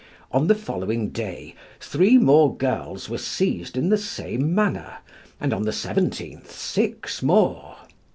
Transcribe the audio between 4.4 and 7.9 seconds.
manner, and on the 17th six more.